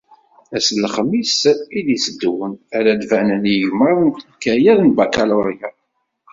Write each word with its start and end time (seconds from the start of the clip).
Ass 0.55 0.67
n 0.71 0.77
lexmis 0.83 1.37
i 1.77 1.79
d-itteddun 1.85 2.51
ara 2.77 2.91
d-banen 2.95 3.43
yigmaḍ 3.53 3.97
n 4.03 4.09
ukayad 4.31 4.79
n 4.83 4.89
bakalurya. 4.97 5.69